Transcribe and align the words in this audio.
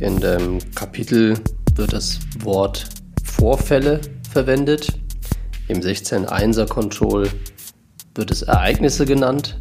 In 0.00 0.20
dem 0.20 0.58
Kapitel 0.74 1.38
wird 1.74 1.92
das 1.94 2.20
Wort 2.40 2.86
Vorfälle 3.24 4.00
verwendet. 4.30 4.88
Im 5.68 5.80
16.1er 5.80 6.68
Control 6.68 7.30
wird 8.14 8.30
es 8.30 8.42
Ereignisse 8.42 9.06
genannt. 9.06 9.58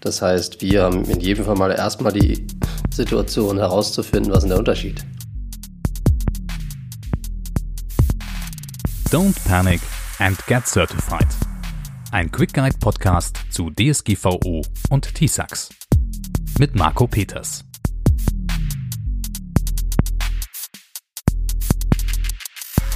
Das 0.00 0.20
heißt, 0.20 0.60
wir 0.60 0.82
haben 0.82 1.04
in 1.06 1.20
jedem 1.20 1.44
Fall 1.44 1.56
mal 1.56 1.70
erstmal 1.70 2.12
die 2.12 2.46
Situation 2.90 3.56
herauszufinden, 3.56 4.30
was 4.30 4.44
ist 4.44 4.50
der 4.50 4.58
Unterschied. 4.58 5.02
Don't 9.10 9.36
panic 9.46 9.80
and 10.18 10.38
get 10.46 10.66
certified. 10.66 11.28
Ein 12.10 12.30
Quick 12.30 12.52
Guide 12.52 12.76
Podcast 12.78 13.38
zu 13.50 13.70
DSGVO 13.70 14.62
und 14.90 15.14
TISAX 15.14 15.70
mit 16.58 16.74
Marco 16.74 17.06
Peters. 17.06 17.64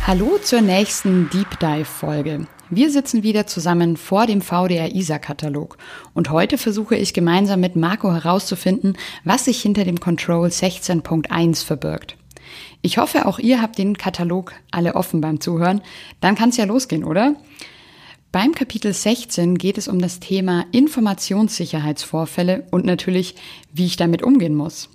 Hallo 0.07 0.39
zur 0.41 0.61
nächsten 0.61 1.29
Deep 1.31 1.59
Dive 1.59 1.85
Folge. 1.85 2.47
Wir 2.71 2.93
sitzen 2.93 3.25
wieder 3.25 3.49
zusammen 3.49 3.97
vor 3.97 4.29
dem 4.29 4.41
VDR 4.41 4.95
ISA 4.95 5.19
Katalog 5.19 5.79
und 6.15 6.31
heute 6.31 6.59
versuche 6.59 6.95
ich 6.95 7.13
gemeinsam 7.13 7.59
mit 7.59 7.75
Marco 7.75 8.13
herauszufinden, 8.13 8.97
was 9.25 9.47
sich 9.47 9.61
hinter 9.61 9.83
dem 9.83 9.99
Control 9.99 10.47
16.1 10.47 11.65
verbirgt. 11.65 12.17
Ich 12.83 12.99
hoffe, 12.99 13.27
auch 13.27 13.41
ihr 13.41 13.61
habt 13.61 13.79
den 13.79 13.99
Katalog 13.99 14.53
alle 14.71 14.95
offen 14.95 15.21
beim 15.21 15.41
Zuhören. 15.41 15.81
Dann 16.21 16.37
kann 16.37 16.51
es 16.51 16.57
ja 16.57 16.67
losgehen, 16.67 17.03
oder? 17.03 17.35
Beim 18.31 18.55
Kapitel 18.55 18.93
16 18.93 19.59
geht 19.59 19.77
es 19.77 19.89
um 19.89 19.99
das 19.99 20.21
Thema 20.21 20.67
Informationssicherheitsvorfälle 20.71 22.69
und 22.71 22.85
natürlich, 22.85 23.35
wie 23.73 23.87
ich 23.87 23.97
damit 23.97 24.23
umgehen 24.23 24.55
muss. 24.55 24.89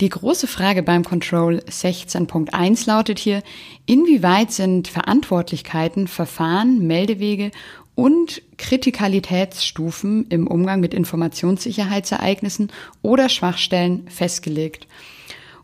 Die 0.00 0.08
große 0.08 0.48
Frage 0.48 0.82
beim 0.82 1.04
Control 1.04 1.62
16.1 1.68 2.88
lautet 2.88 3.20
hier, 3.20 3.44
inwieweit 3.86 4.50
sind 4.50 4.88
Verantwortlichkeiten, 4.88 6.08
Verfahren, 6.08 6.84
Meldewege 6.84 7.52
und 7.94 8.42
Kritikalitätsstufen 8.58 10.26
im 10.30 10.48
Umgang 10.48 10.80
mit 10.80 10.94
Informationssicherheitsereignissen 10.94 12.72
oder 13.02 13.28
Schwachstellen 13.28 14.08
festgelegt? 14.08 14.88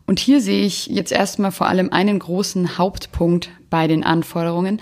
Und 0.07 0.19
hier 0.19 0.39
sehe 0.39 0.65
ich 0.65 0.87
jetzt 0.87 1.11
erstmal 1.11 1.51
vor 1.51 1.67
allem 1.67 1.91
einen 1.91 2.17
großen 2.17 2.77
Hauptpunkt 2.77 3.49
bei 3.69 3.87
den 3.87 4.05
Anforderungen. 4.05 4.79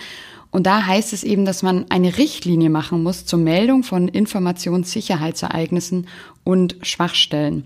Und 0.52 0.67
da 0.67 0.86
heißt 0.86 1.11
es 1.11 1.23
eben, 1.23 1.45
dass 1.45 1.64
man 1.64 1.89
eine 1.89 2.20
Richtlinie 2.20 2.70
machen 2.70 3.02
muss 3.02 3.25
zur 3.25 3.39
Meldung 3.39 3.81
von 3.81 4.08
Informationssicherheitsereignissen 4.08 6.08
und 6.44 6.77
Schwachstellen. 6.83 7.64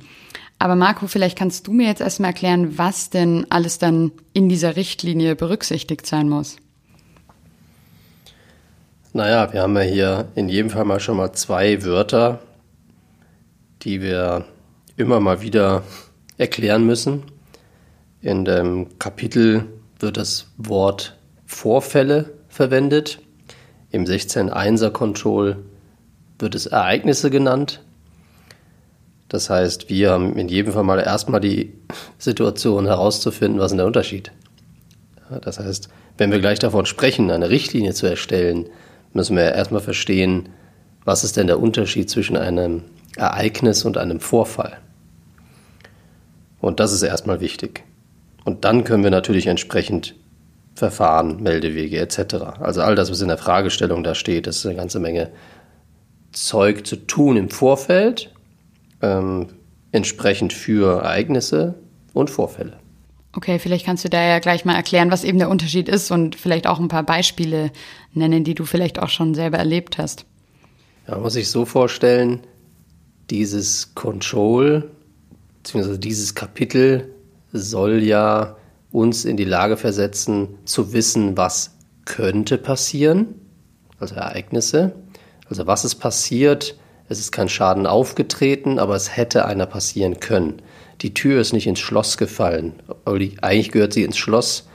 Aber 0.59 0.75
Marco, 0.75 1.07
vielleicht 1.07 1.37
kannst 1.37 1.67
du 1.67 1.73
mir 1.73 1.87
jetzt 1.87 2.01
erstmal 2.01 2.29
erklären, 2.29 2.77
was 2.77 3.09
denn 3.09 3.45
alles 3.49 3.79
dann 3.79 4.11
in 4.31 4.47
dieser 4.47 4.75
Richtlinie 4.75 5.35
berücksichtigt 5.35 6.05
sein 6.05 6.29
muss. 6.29 6.57
Naja, 9.11 9.53
wir 9.53 9.61
haben 9.61 9.75
ja 9.75 9.81
hier 9.81 10.27
in 10.35 10.49
jedem 10.49 10.71
Fall 10.71 10.85
mal 10.85 10.99
schon 10.99 11.17
mal 11.17 11.33
zwei 11.33 11.83
Wörter, 11.83 12.39
die 13.83 14.01
wir 14.01 14.45
immer 14.97 15.19
mal 15.19 15.41
wieder 15.41 15.83
erklären 16.37 16.85
müssen. 16.85 17.23
In 18.21 18.45
dem 18.45 18.97
Kapitel 18.97 19.65
wird 19.99 20.17
das 20.17 20.47
Wort 20.57 21.17
Vorfälle 21.45 22.33
verwendet. 22.47 23.19
Im 23.91 24.05
16.1er 24.05 24.89
Control 24.89 25.57
wird 26.39 26.55
es 26.55 26.65
Ereignisse 26.65 27.29
genannt. 27.29 27.82
Das 29.33 29.49
heißt, 29.49 29.89
wir 29.89 30.11
haben 30.11 30.37
in 30.37 30.47
jedem 30.47 30.73
Fall 30.73 30.83
mal 30.83 30.99
erstmal 30.99 31.41
die 31.41 31.73
Situation 32.19 32.85
herauszufinden, 32.85 33.59
was 33.59 33.71
ist 33.71 33.77
der 33.77 33.87
Unterschied. 33.87 34.31
Das 35.41 35.57
heißt, 35.57 35.89
wenn 36.19 36.31
wir 36.31 36.39
gleich 36.39 36.59
davon 36.59 36.85
sprechen, 36.85 37.31
eine 37.31 37.49
Richtlinie 37.49 37.95
zu 37.95 38.05
erstellen, 38.05 38.69
müssen 39.11 39.35
wir 39.35 39.51
erstmal 39.51 39.81
verstehen, 39.81 40.49
was 41.03 41.23
ist 41.23 41.35
denn 41.35 41.47
der 41.47 41.59
Unterschied 41.59 42.11
zwischen 42.11 42.37
einem 42.37 42.83
Ereignis 43.15 43.85
und 43.85 43.97
einem 43.97 44.19
Vorfall. 44.19 44.77
Und 46.59 46.79
das 46.79 46.93
ist 46.93 47.01
erstmal 47.01 47.41
wichtig. 47.41 47.85
Und 48.45 48.65
dann 48.65 48.83
können 48.83 49.03
wir 49.03 49.09
natürlich 49.09 49.47
entsprechend 49.47 50.13
Verfahren, 50.75 51.41
Meldewege 51.41 51.97
etc. 51.97 52.35
Also 52.59 52.83
all 52.83 52.93
das, 52.93 53.09
was 53.09 53.21
in 53.21 53.29
der 53.29 53.39
Fragestellung 53.39 54.03
da 54.03 54.13
steht, 54.13 54.45
das 54.45 54.57
ist 54.57 54.67
eine 54.67 54.75
ganze 54.75 54.99
Menge 54.99 55.31
Zeug 56.33 56.85
zu 56.85 56.97
tun 56.97 57.35
im 57.35 57.49
Vorfeld 57.49 58.29
ähm, 59.03 59.47
entsprechend 59.91 60.53
für 60.53 61.01
Ereignisse 61.01 61.75
und 62.13 62.29
Vorfälle. 62.29 62.79
Okay, 63.35 63.59
vielleicht 63.59 63.85
kannst 63.85 64.05
du 64.05 64.09
da 64.09 64.23
ja 64.23 64.39
gleich 64.39 64.63
mal 64.63 64.75
erklären, 64.75 65.11
was 65.11 65.23
eben 65.23 65.39
der 65.39 65.49
Unterschied 65.49 65.89
ist 65.89 66.11
und 66.11 66.35
vielleicht 66.35 66.67
auch 66.67 66.79
ein 66.79 66.87
paar 66.87 67.03
Beispiele 67.03 67.71
nennen, 68.13 68.43
die 68.43 68.53
du 68.55 68.63
vielleicht 68.65 68.99
auch 68.99 69.09
schon 69.09 69.35
selber 69.35 69.57
erlebt 69.57 69.97
hast. 69.97 70.25
Ja, 71.07 71.15
man 71.15 71.23
muss 71.23 71.33
sich 71.33 71.49
so 71.49 71.65
vorstellen, 71.65 72.41
dieses 73.29 73.95
Control, 73.95 74.91
beziehungsweise 75.57 75.99
dieses 75.99 76.35
Kapitel 76.35 77.09
soll 77.51 78.03
ja 78.03 78.55
uns 78.91 79.25
in 79.25 79.35
die 79.35 79.45
Lage 79.45 79.77
versetzen, 79.77 80.49
zu 80.65 80.93
wissen, 80.93 81.35
was 81.35 81.75
könnte 82.05 82.59
passieren, 82.59 83.35
also 83.99 84.15
Ereignisse, 84.15 84.93
also 85.49 85.65
was 85.65 85.85
ist 85.85 85.95
passiert, 85.95 86.77
es 87.09 87.19
ist 87.19 87.31
kein 87.31 87.49
Schaden 87.49 87.85
aufgetreten, 87.85 88.79
aber 88.79 88.95
es 88.95 89.15
hätte 89.15 89.45
einer 89.45 89.65
passieren 89.65 90.19
können. 90.19 90.61
Die 91.01 91.13
Tür 91.13 91.41
ist 91.41 91.53
nicht 91.53 91.67
ins 91.67 91.79
Schloss 91.79 92.17
gefallen. 92.17 92.73
Eigentlich 93.05 93.71
gehört 93.71 93.93
sie 93.93 94.03
ins 94.03 94.17
Schloss. 94.17 94.67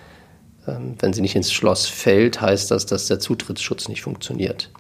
Ähm, 0.66 0.96
wenn 0.98 1.12
sie 1.12 1.22
nicht 1.22 1.36
ins 1.36 1.52
Schloss 1.52 1.86
fällt, 1.86 2.40
heißt 2.40 2.70
das, 2.70 2.86
dass 2.86 3.06
der 3.06 3.18
Zutrittsschutz 3.18 3.88
nicht 3.88 4.02
funktioniert. 4.02 4.70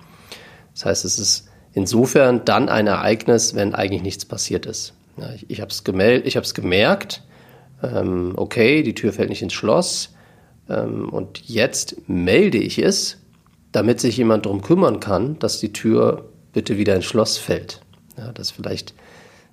Das 0.74 0.84
heißt, 0.84 1.04
es 1.04 1.18
ist 1.18 1.48
insofern 1.72 2.44
dann 2.44 2.68
ein 2.68 2.86
Ereignis, 2.86 3.54
wenn 3.54 3.74
eigentlich 3.74 4.02
nichts 4.02 4.24
passiert 4.24 4.66
ist. 4.66 4.94
ich 5.48 5.60
habe 5.60 5.70
es 5.70 6.54
gemerkt, 6.54 7.22
ähm, 7.82 8.32
okay, 8.36 8.82
die 8.82 8.94
Tür 8.94 9.12
fällt 9.12 9.30
nicht 9.30 9.42
ins 9.42 9.52
Schloss 9.52 10.14
ähm, 10.68 11.08
und 11.08 11.48
jetzt 11.48 12.08
melde 12.08 12.58
ich 12.58 12.78
es, 12.78 13.18
damit 13.72 14.00
sich 14.00 14.16
jemand 14.16 14.46
darum 14.46 14.62
kümmern 14.62 15.00
kann, 15.00 15.38
dass 15.38 15.60
die 15.60 15.72
Tür 15.72 16.28
bitte 16.58 16.76
wieder 16.76 16.96
ins 16.96 17.04
Schloss 17.04 17.38
fällt. 17.38 17.80
Ja, 18.16 18.32
dass 18.32 18.50
vielleicht 18.50 18.92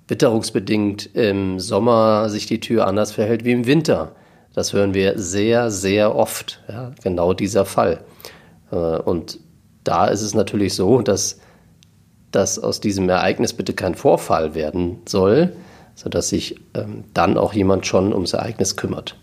witterungsbedingt 0.08 1.14
im 1.14 1.60
Sommer 1.60 2.28
sich 2.30 2.46
die 2.46 2.58
Tür 2.58 2.88
anders 2.88 3.12
verhält 3.12 3.44
wie 3.44 3.52
im 3.52 3.64
Winter. 3.64 4.16
Das 4.54 4.72
hören 4.72 4.92
wir 4.92 5.16
sehr, 5.20 5.70
sehr 5.70 6.16
oft. 6.16 6.64
Ja, 6.68 6.90
genau 7.04 7.32
dieser 7.32 7.64
Fall. 7.64 8.00
Äh, 8.72 8.74
und 8.74 9.38
da 9.84 10.08
ist 10.08 10.22
es 10.22 10.34
natürlich 10.34 10.74
so, 10.74 11.00
dass, 11.00 11.38
dass 12.32 12.58
aus 12.58 12.80
diesem 12.80 13.08
Ereignis 13.08 13.52
bitte 13.52 13.72
kein 13.72 13.94
Vorfall 13.94 14.56
werden 14.56 14.98
soll, 15.06 15.52
sodass 15.94 16.30
sich 16.30 16.56
ähm, 16.74 17.04
dann 17.14 17.38
auch 17.38 17.52
jemand 17.52 17.86
schon 17.86 18.12
ums 18.12 18.32
Ereignis 18.32 18.74
kümmert. 18.74 19.14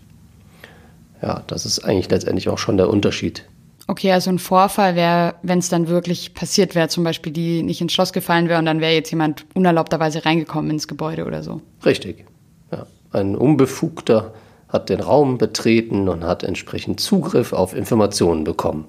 Ja, 1.22 1.44
das 1.48 1.66
ist 1.66 1.80
eigentlich 1.80 2.10
letztendlich 2.10 2.48
auch 2.48 2.60
schon 2.60 2.78
der 2.78 2.90
Unterschied 2.90 3.44
Okay, 3.88 4.12
also 4.14 4.30
ein 4.30 4.40
Vorfall 4.40 4.96
wäre, 4.96 5.36
wenn 5.44 5.60
es 5.60 5.70
dann 5.70 5.90
wirklich 5.90 6.34
passiert 6.34 6.74
wäre, 6.74 6.88
zum 6.88 7.04
Beispiel 7.04 7.34
die 7.34 7.64
nicht 7.64 7.82
ins 7.82 7.92
Schloss 7.92 8.14
gefallen 8.14 8.48
wäre 8.48 8.60
und 8.60 8.66
dann 8.66 8.80
wäre 8.80 8.94
jetzt 8.94 9.12
jemand 9.12 9.46
unerlaubterweise 9.54 10.26
reingekommen 10.26 10.72
ins 10.72 10.88
Gebäude 10.88 11.26
oder 11.26 11.44
so. 11.44 11.62
Richtig. 11.86 12.26
Ja. 12.72 12.86
Ein 13.12 13.36
Unbefugter 13.36 14.34
hat 14.70 14.90
den 14.90 15.02
Raum 15.02 15.38
betreten 15.38 16.08
und 16.08 16.24
hat 16.24 16.44
entsprechend 16.44 17.00
Zugriff 17.00 17.52
auf 17.52 17.76
Informationen 17.76 18.44
bekommen. 18.46 18.86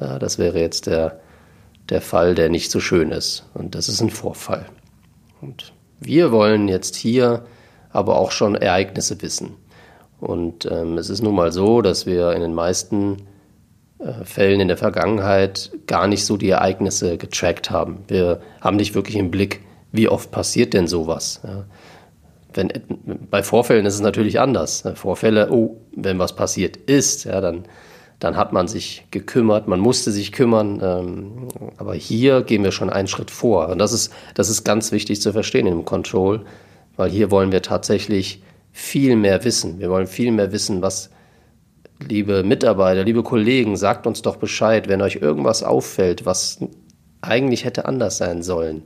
Ja, 0.00 0.18
das 0.18 0.38
wäre 0.38 0.58
jetzt 0.58 0.86
der, 0.86 1.20
der 1.90 2.00
Fall, 2.00 2.34
der 2.34 2.48
nicht 2.48 2.70
so 2.70 2.80
schön 2.80 3.10
ist. 3.12 3.44
Und 3.52 3.74
das 3.74 3.88
ist 3.88 4.00
ein 4.00 4.10
Vorfall. 4.10 4.66
Und 5.40 5.72
wir 6.00 6.32
wollen 6.32 6.66
jetzt 6.66 6.96
hier 6.96 7.44
aber 7.90 8.18
auch 8.18 8.32
schon 8.32 8.56
Ereignisse 8.56 9.20
wissen. 9.22 9.54
Und 10.18 10.64
ähm, 10.64 10.98
es 10.98 11.10
ist 11.10 11.22
nun 11.22 11.34
mal 11.34 11.52
so, 11.52 11.82
dass 11.82 12.06
wir 12.06 12.32
in 12.32 12.40
den 12.40 12.54
meisten 12.54 13.18
Fällen 14.24 14.60
in 14.60 14.68
der 14.68 14.76
Vergangenheit 14.76 15.70
gar 15.86 16.06
nicht 16.08 16.26
so 16.26 16.36
die 16.36 16.50
Ereignisse 16.50 17.16
getrackt 17.16 17.70
haben. 17.70 18.04
Wir 18.08 18.40
haben 18.60 18.76
nicht 18.76 18.94
wirklich 18.94 19.16
im 19.16 19.30
Blick, 19.30 19.60
wie 19.92 20.08
oft 20.08 20.30
passiert 20.30 20.74
denn 20.74 20.86
sowas. 20.86 21.40
Ja. 21.44 21.64
Wenn, 22.52 22.72
bei 23.30 23.42
Vorfällen 23.42 23.86
ist 23.86 23.94
es 23.94 24.00
natürlich 24.00 24.40
anders. 24.40 24.84
Vorfälle, 24.94 25.50
oh, 25.50 25.80
wenn 25.94 26.18
was 26.18 26.36
passiert 26.36 26.76
ist, 26.76 27.24
ja, 27.24 27.40
dann, 27.40 27.64
dann 28.18 28.36
hat 28.36 28.52
man 28.52 28.68
sich 28.68 29.06
gekümmert, 29.10 29.68
man 29.68 29.80
musste 29.80 30.12
sich 30.12 30.32
kümmern. 30.32 30.80
Ähm, 30.82 31.48
aber 31.78 31.94
hier 31.94 32.42
gehen 32.42 32.62
wir 32.62 32.72
schon 32.72 32.90
einen 32.90 33.08
Schritt 33.08 33.30
vor. 33.30 33.68
Und 33.68 33.78
das 33.78 33.92
ist, 33.92 34.12
das 34.34 34.48
ist 34.50 34.64
ganz 34.64 34.92
wichtig 34.92 35.20
zu 35.20 35.32
verstehen 35.32 35.66
im 35.66 35.84
Control, 35.84 36.44
weil 36.96 37.10
hier 37.10 37.30
wollen 37.30 37.52
wir 37.52 37.62
tatsächlich 37.62 38.42
viel 38.72 39.16
mehr 39.16 39.44
wissen. 39.44 39.78
Wir 39.78 39.88
wollen 39.88 40.06
viel 40.06 40.30
mehr 40.30 40.52
wissen, 40.52 40.82
was, 40.82 41.10
liebe 42.00 42.42
Mitarbeiter, 42.42 43.04
liebe 43.04 43.22
Kollegen, 43.22 43.76
sagt 43.76 44.06
uns 44.06 44.22
doch 44.22 44.36
Bescheid, 44.36 44.88
wenn 44.88 45.02
euch 45.02 45.16
irgendwas 45.16 45.62
auffällt, 45.62 46.26
was 46.26 46.58
eigentlich 47.20 47.64
hätte 47.64 47.86
anders 47.86 48.18
sein 48.18 48.42
sollen. 48.42 48.84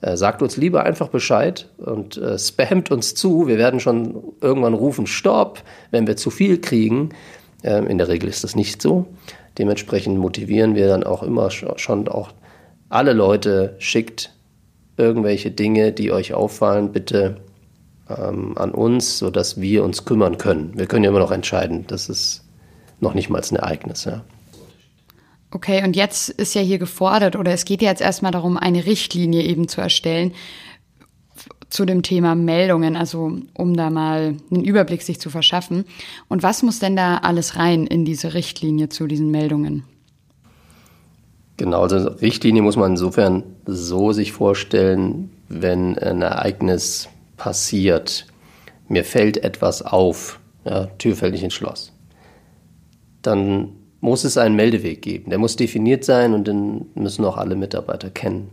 Äh, 0.00 0.16
sagt 0.16 0.42
uns 0.42 0.56
lieber 0.56 0.84
einfach 0.84 1.08
Bescheid 1.08 1.68
und 1.78 2.16
äh, 2.16 2.38
spammt 2.38 2.90
uns 2.90 3.14
zu. 3.14 3.48
Wir 3.48 3.58
werden 3.58 3.80
schon 3.80 4.22
irgendwann 4.40 4.74
rufen, 4.74 5.06
stopp, 5.06 5.62
wenn 5.90 6.06
wir 6.06 6.16
zu 6.16 6.30
viel 6.30 6.60
kriegen. 6.60 7.10
Ähm, 7.64 7.88
in 7.88 7.98
der 7.98 8.08
Regel 8.08 8.28
ist 8.28 8.44
das 8.44 8.54
nicht 8.54 8.80
so. 8.80 9.06
Dementsprechend 9.58 10.18
motivieren 10.18 10.76
wir 10.76 10.86
dann 10.86 11.02
auch 11.02 11.24
immer 11.24 11.50
schon 11.50 12.06
auch 12.06 12.30
alle 12.88 13.12
Leute, 13.12 13.74
schickt 13.78 14.32
irgendwelche 14.96 15.50
Dinge, 15.50 15.92
die 15.92 16.12
euch 16.12 16.32
auffallen, 16.32 16.92
bitte 16.92 17.38
ähm, 18.08 18.56
an 18.56 18.70
uns, 18.70 19.18
sodass 19.18 19.60
wir 19.60 19.82
uns 19.82 20.04
kümmern 20.04 20.38
können. 20.38 20.72
Wir 20.76 20.86
können 20.86 21.04
ja 21.04 21.10
immer 21.10 21.18
noch 21.18 21.32
entscheiden. 21.32 21.86
Das 21.88 22.08
ist 22.08 22.44
noch 23.00 23.14
nicht 23.14 23.30
mal 23.30 23.40
ein 23.40 23.56
Ereignis. 23.56 24.04
Ja. 24.04 24.22
Okay, 25.50 25.82
und 25.82 25.96
jetzt 25.96 26.28
ist 26.28 26.54
ja 26.54 26.60
hier 26.60 26.78
gefordert, 26.78 27.36
oder 27.36 27.52
es 27.52 27.64
geht 27.64 27.80
ja 27.82 27.88
jetzt 27.88 28.02
erstmal 28.02 28.32
darum, 28.32 28.56
eine 28.56 28.84
Richtlinie 28.86 29.42
eben 29.42 29.68
zu 29.68 29.80
erstellen 29.80 30.32
zu 31.70 31.84
dem 31.84 32.02
Thema 32.02 32.34
Meldungen, 32.34 32.96
also 32.96 33.38
um 33.54 33.76
da 33.76 33.90
mal 33.90 34.36
einen 34.50 34.64
Überblick 34.64 35.02
sich 35.02 35.20
zu 35.20 35.30
verschaffen. 35.30 35.84
Und 36.28 36.42
was 36.42 36.62
muss 36.62 36.78
denn 36.78 36.96
da 36.96 37.18
alles 37.18 37.56
rein 37.56 37.86
in 37.86 38.04
diese 38.04 38.34
Richtlinie 38.34 38.88
zu 38.88 39.06
diesen 39.06 39.30
Meldungen? 39.30 39.84
Genau, 41.58 41.82
also 41.82 41.96
Richtlinie 41.96 42.62
muss 42.62 42.76
man 42.76 42.92
insofern 42.92 43.42
so 43.66 44.12
sich 44.12 44.32
vorstellen, 44.32 45.30
wenn 45.48 45.98
ein 45.98 46.22
Ereignis 46.22 47.08
passiert, 47.36 48.26
mir 48.88 49.04
fällt 49.04 49.38
etwas 49.38 49.82
auf, 49.82 50.40
ja, 50.64 50.86
Tür 50.98 51.16
fällt 51.16 51.32
nicht 51.32 51.42
ins 51.42 51.54
Schloss, 51.54 51.92
dann 53.22 53.72
muss 54.00 54.24
es 54.24 54.36
einen 54.36 54.56
Meldeweg 54.56 55.02
geben. 55.02 55.30
Der 55.30 55.38
muss 55.38 55.56
definiert 55.56 56.04
sein 56.04 56.34
und 56.34 56.46
den 56.46 56.86
müssen 56.94 57.24
auch 57.24 57.36
alle 57.36 57.56
Mitarbeiter 57.56 58.10
kennen. 58.10 58.50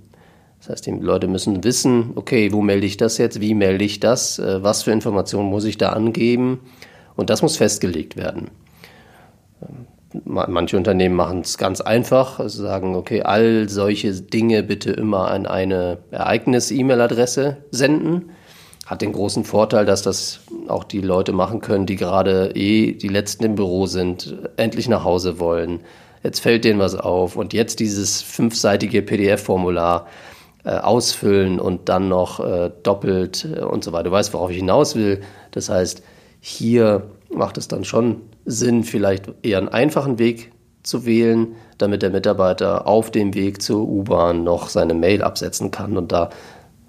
Das 0.59 0.69
heißt, 0.69 0.87
die 0.87 0.91
Leute 0.91 1.27
müssen 1.27 1.63
wissen, 1.63 2.13
okay, 2.15 2.51
wo 2.51 2.61
melde 2.61 2.87
ich 2.87 2.97
das 2.97 3.17
jetzt, 3.17 3.39
wie 3.41 3.53
melde 3.53 3.85
ich 3.85 3.99
das, 3.99 4.39
äh, 4.39 4.63
was 4.63 4.83
für 4.83 4.91
Informationen 4.91 5.49
muss 5.49 5.65
ich 5.65 5.77
da 5.77 5.89
angeben 5.89 6.61
und 7.15 7.29
das 7.29 7.41
muss 7.41 7.57
festgelegt 7.57 8.17
werden. 8.17 8.49
Ähm, 9.61 9.85
manche 10.25 10.77
Unternehmen 10.77 11.15
machen 11.15 11.41
es 11.41 11.57
ganz 11.57 11.81
einfach, 11.81 12.39
also 12.39 12.63
sagen, 12.63 12.95
okay, 12.95 13.21
all 13.21 13.69
solche 13.69 14.11
Dinge 14.13 14.63
bitte 14.63 14.91
immer 14.91 15.29
an 15.29 15.45
eine 15.45 15.99
Ereignis-E-Mail-Adresse 16.11 17.57
senden. 17.71 18.31
Hat 18.85 19.01
den 19.01 19.13
großen 19.13 19.43
Vorteil, 19.43 19.85
dass 19.85 20.03
das 20.03 20.41
auch 20.67 20.83
die 20.83 21.01
Leute 21.01 21.31
machen 21.31 21.59
können, 21.59 21.87
die 21.87 21.95
gerade 21.95 22.51
eh 22.55 22.91
die 22.91 23.07
Letzten 23.07 23.43
im 23.43 23.55
Büro 23.55 23.87
sind, 23.87 24.37
endlich 24.57 24.87
nach 24.87 25.03
Hause 25.03 25.39
wollen. 25.39 25.79
Jetzt 26.23 26.39
fällt 26.39 26.65
denen 26.65 26.79
was 26.79 26.95
auf 26.95 27.35
und 27.35 27.53
jetzt 27.53 27.79
dieses 27.79 28.21
fünfseitige 28.21 29.01
PDF-Formular 29.01 30.07
äh, 30.63 30.71
ausfüllen 30.71 31.59
und 31.59 31.89
dann 31.89 32.09
noch 32.09 32.39
äh, 32.39 32.71
doppelt 32.83 33.47
äh, 33.55 33.63
und 33.63 33.83
so 33.83 33.91
weiter. 33.91 34.05
Du 34.05 34.11
weißt, 34.11 34.33
worauf 34.33 34.49
ich 34.49 34.57
hinaus 34.57 34.95
will. 34.95 35.21
Das 35.51 35.69
heißt, 35.69 36.01
hier 36.39 37.03
macht 37.29 37.57
es 37.57 37.67
dann 37.67 37.83
schon 37.83 38.21
Sinn, 38.45 38.83
vielleicht 38.83 39.31
eher 39.43 39.59
einen 39.59 39.69
einfachen 39.69 40.19
Weg 40.19 40.51
zu 40.81 41.05
wählen, 41.05 41.55
damit 41.77 42.01
der 42.01 42.09
Mitarbeiter 42.11 42.87
auf 42.87 43.11
dem 43.11 43.33
Weg 43.33 43.61
zur 43.61 43.87
U-Bahn 43.87 44.43
noch 44.43 44.69
seine 44.69 44.93
Mail 44.93 45.21
absetzen 45.21 45.71
kann 45.71 45.97
und 45.97 46.11
da 46.11 46.29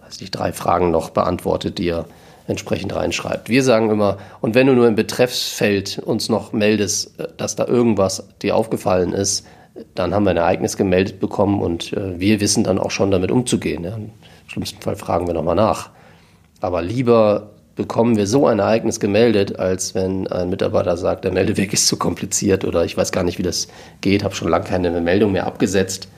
weiß 0.07 0.21
nicht, 0.21 0.31
drei 0.31 0.53
Fragen 0.53 0.91
noch 0.91 1.11
beantwortet, 1.11 1.79
die 1.79 1.89
er 1.89 2.07
entsprechend 2.47 2.95
reinschreibt. 2.95 3.49
Wir 3.49 3.63
sagen 3.63 3.91
immer, 3.91 4.19
und 4.41 4.55
wenn 4.55 4.69
du 4.69 4.75
nur 4.75 4.87
im 4.87 4.95
Betreffsfeld 4.95 5.99
uns 5.99 6.29
noch 6.29 6.53
meldest, 6.53 7.19
äh, 7.19 7.29
dass 7.37 7.57
da 7.57 7.67
irgendwas 7.67 8.29
dir 8.43 8.57
aufgefallen 8.57 9.13
ist, 9.13 9.47
dann 9.95 10.15
haben 10.15 10.25
wir 10.25 10.31
ein 10.31 10.37
Ereignis 10.39 10.77
gemeldet 10.77 11.21
bekommen 11.21 11.61
und 11.61 11.93
äh, 11.93 12.19
wir 12.19 12.41
wissen 12.41 12.65
dann 12.65 12.79
auch 12.79 12.91
schon 12.91 13.11
damit 13.11 13.31
umzugehen. 13.31 13.85
Im 13.85 14.11
schlimmsten 14.47 14.81
Fall 14.81 14.97
fragen 14.97 15.27
wir 15.27 15.35
nochmal 15.35 15.57
nach. 15.57 15.91
Aber 16.61 16.83
lieber 16.83 17.51
bekommen 17.75 18.17
wir 18.17 18.27
so 18.27 18.47
ein 18.47 18.59
Ereignis 18.59 19.01
gemeldet, 19.01 19.59
als 19.59 19.95
wenn 19.95 20.27
ein 20.29 20.49
Mitarbeiter 20.49 20.97
sagt, 20.97 21.25
der 21.25 21.33
Meldeweg 21.33 21.75
ist 21.75 21.87
zu 21.87 21.99
kompliziert 21.99 22.65
oder 22.65 22.85
ich 22.85 22.97
weiß 22.97 23.13
gar 23.13 23.23
nicht, 23.23 23.39
wie 23.39 23.43
das 23.43 23.69
geht, 24.01 24.25
habe 24.25 24.35
schon 24.35 24.49
lange 24.49 24.65
keine 24.65 24.91
Meldung 25.01 25.33
mehr 25.33 25.47
abgesetzt. 25.47 26.09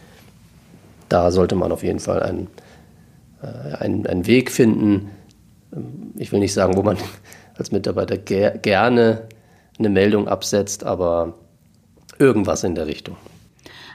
Da 1.09 1.33
sollte 1.33 1.57
man 1.57 1.73
auf 1.73 1.83
jeden 1.83 1.99
Fall 1.99 2.23
einen, 2.23 2.47
einen, 3.41 4.07
einen 4.07 4.27
Weg 4.27 4.51
finden. 4.51 5.11
Ich 6.17 6.33
will 6.33 6.41
nicht 6.41 6.53
sagen, 6.53 6.77
wo 6.77 6.83
man 6.83 6.97
als 7.57 7.73
Mitarbeiter 7.73 8.17
ger 8.17 8.51
gerne 8.59 9.29
eine 9.79 9.89
Meldung 9.89 10.29
absetzt, 10.29 10.85
aber 10.85 11.35
irgendwas 12.19 12.65
in 12.65 12.75
der 12.75 12.87
Richtung. 12.87 13.17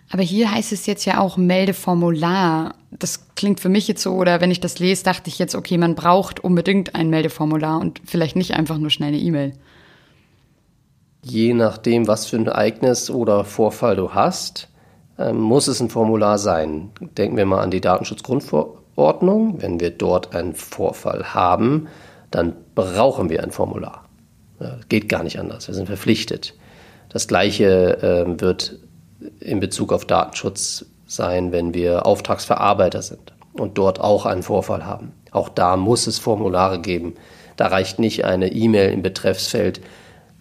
Aber 0.09 0.23
hier 0.23 0.51
heißt 0.51 0.71
es 0.71 0.85
jetzt 0.85 1.05
ja 1.05 1.19
auch 1.19 1.37
Meldeformular. 1.37 2.75
Das 2.91 3.27
klingt 3.35 3.59
für 3.59 3.69
mich 3.69 3.87
jetzt 3.87 4.03
so, 4.03 4.13
oder 4.13 4.41
wenn 4.41 4.51
ich 4.51 4.59
das 4.59 4.79
lese, 4.79 5.03
dachte 5.03 5.29
ich 5.29 5.39
jetzt, 5.39 5.55
okay, 5.55 5.77
man 5.77 5.95
braucht 5.95 6.39
unbedingt 6.39 6.95
ein 6.95 7.09
Meldeformular 7.09 7.79
und 7.79 7.99
vielleicht 8.05 8.35
nicht 8.35 8.53
einfach 8.53 8.77
nur 8.77 8.91
schnell 8.91 9.09
eine 9.09 9.17
E-Mail. 9.17 9.53
Je 11.23 11.53
nachdem, 11.53 12.07
was 12.07 12.27
für 12.27 12.35
ein 12.35 12.45
Ereignis 12.45 13.09
oder 13.09 13.43
Vorfall 13.43 13.95
du 13.95 14.13
hast, 14.13 14.69
ähm, 15.17 15.39
muss 15.39 15.67
es 15.67 15.79
ein 15.79 15.89
Formular 15.89 16.37
sein. 16.37 16.91
Denken 16.99 17.37
wir 17.37 17.45
mal 17.45 17.61
an 17.61 17.71
die 17.71 17.81
Datenschutzgrundverordnung. 17.81 18.82
Wenn 19.61 19.79
wir 19.79 19.89
dort 19.89 20.35
einen 20.35 20.53
Vorfall 20.53 21.33
haben, 21.33 21.87
dann 22.31 22.53
brauchen 22.75 23.29
wir 23.29 23.43
ein 23.43 23.51
Formular. 23.51 24.05
geht 24.89 25.09
gar 25.09 25.23
nicht 25.23 25.39
anders. 25.39 25.67
Wir 25.67 25.75
sind 25.75 25.87
verpflichtet. 25.87 26.53
Das 27.09 27.27
Gleiche 27.27 27.97
ähm, 28.01 28.41
wird 28.41 28.79
in 29.39 29.59
Bezug 29.59 29.93
auf 29.93 30.05
Datenschutz 30.05 30.85
sein, 31.05 31.51
wenn 31.51 31.73
wir 31.73 32.05
Auftragsverarbeiter 32.05 33.01
sind 33.01 33.33
und 33.53 33.77
dort 33.77 33.99
auch 33.99 34.25
einen 34.25 34.43
Vorfall 34.43 34.85
haben. 34.85 35.11
Auch 35.31 35.49
da 35.49 35.77
muss 35.77 36.07
es 36.07 36.19
Formulare 36.19 36.79
geben. 36.79 37.15
Da 37.55 37.67
reicht 37.67 37.99
nicht 37.99 38.25
eine 38.25 38.51
E-Mail 38.51 38.91
im 38.91 39.01
Betreffsfeld, 39.01 39.81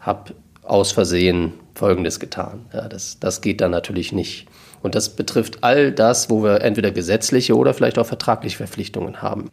hab 0.01 0.33
aus 0.63 0.93
Versehen 0.93 1.53
Folgendes 1.75 2.21
getan. 2.21 2.67
Ja, 2.73 2.89
das, 2.89 3.19
das 3.19 3.41
geht 3.41 3.61
dann 3.61 3.71
natürlich 3.71 4.13
nicht. 4.13 4.47
Und 4.83 4.95
das 4.95 5.11
betrifft 5.11 5.63
all 5.63 5.93
das, 5.93 6.29
wo 6.29 6.43
wir 6.43 6.61
entweder 6.63 6.91
gesetzliche 6.91 7.57
oder 7.57 7.73
vielleicht 7.73 7.99
auch 7.99 8.07
vertragliche 8.07 8.57
Verpflichtungen 8.57 9.23
haben. 9.23 9.51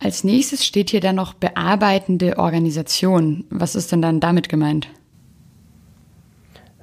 Als 0.00 0.22
nächstes 0.24 0.64
steht 0.64 0.90
hier 0.90 1.00
dann 1.00 1.16
noch 1.16 1.34
bearbeitende 1.34 2.38
Organisation. 2.38 3.44
Was 3.50 3.74
ist 3.74 3.90
denn 3.90 4.02
dann 4.02 4.20
damit 4.20 4.48
gemeint? 4.48 4.88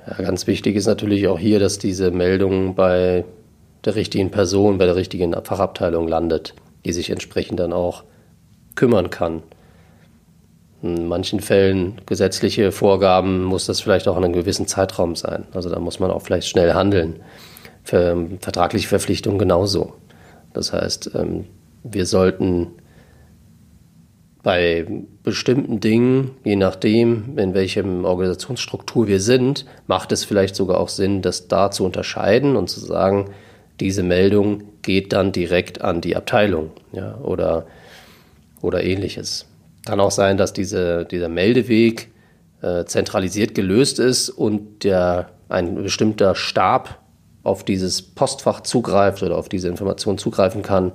Ja, 0.08 0.24
ganz 0.24 0.48
wichtig 0.48 0.76
ist 0.76 0.86
natürlich 0.86 1.28
auch 1.28 1.40
hier, 1.40 1.60
dass 1.60 1.80
diese 1.80 2.12
Meldung 2.12 2.76
bei 2.76 3.26
der 3.86 3.96
richtigen 3.96 4.32
Person, 4.32 4.78
bei 4.78 4.86
der 4.86 4.96
richtigen 4.96 5.34
Fachabteilung 5.34 6.08
landet, 6.08 6.54
die 6.84 6.94
sich 6.94 7.10
entsprechend 7.10 7.60
dann 7.60 7.74
auch 7.74 8.04
kümmern 8.76 9.10
kann. 9.10 9.44
In 10.82 11.08
manchen 11.08 11.40
Fällen 11.40 12.02
gesetzliche 12.06 12.72
Vorgaben 12.72 13.44
muss 13.44 13.66
das 13.66 13.82
vielleicht 13.82 14.08
auch 14.08 14.18
in 14.18 14.24
einem 14.24 14.34
gewissen 14.34 14.68
Zeitraum 14.68 15.16
sein. 15.16 15.46
Also 15.54 15.70
da 15.70 15.80
muss 15.80 16.00
man 16.00 16.12
auch 16.12 16.22
vielleicht 16.22 16.48
schnell 16.48 16.74
handeln. 16.74 17.22
Für 17.84 18.28
vertragliche 18.40 18.88
Verpflichtungen 18.88 19.40
genauso. 19.40 19.94
Das 20.54 20.74
heißt, 20.74 21.12
ähm, 21.16 21.46
wir 21.84 22.06
sollten 22.06 22.68
bei 24.46 24.86
bestimmten 25.24 25.80
Dingen, 25.80 26.32
je 26.44 26.56
nachdem, 26.56 27.36
in 27.38 27.56
welchem 27.56 28.06
Organisationsstruktur 28.06 29.08
wir 29.08 29.20
sind, 29.20 29.66
macht 29.88 30.12
es 30.12 30.24
vielleicht 30.24 30.56
sogar 30.56 30.80
auch 30.80 30.90
Sinn, 30.90 31.24
das 31.24 31.48
da 31.48 31.72
zu 31.72 31.84
unterscheiden 31.84 32.56
und 32.56 32.70
zu 32.70 32.80
sagen, 32.80 33.32
diese 33.80 34.04
Meldung 34.04 34.64
geht 34.84 35.14
dann 35.14 35.32
direkt 35.32 35.82
an 35.82 36.00
die 36.00 36.16
Abteilung 36.16 36.70
ja, 36.92 37.18
oder, 37.24 37.66
oder 38.62 38.84
ähnliches. 38.84 39.48
Kann 39.86 40.00
auch 40.00 40.12
sein, 40.12 40.38
dass 40.38 40.54
diese, 40.54 41.06
dieser 41.06 41.30
Meldeweg 41.30 42.12
äh, 42.62 42.86
zentralisiert 42.86 43.56
gelöst 43.56 44.00
ist 44.00 44.30
und 44.30 44.84
der, 44.84 45.30
ein 45.48 45.76
bestimmter 45.76 46.36
Stab 46.36 47.00
auf 47.44 47.64
dieses 47.64 48.02
Postfach 48.02 48.62
zugreift 48.62 49.22
oder 49.22 49.38
auf 49.38 49.48
diese 49.48 49.68
Information 49.68 50.18
zugreifen 50.18 50.64
kann 50.64 50.94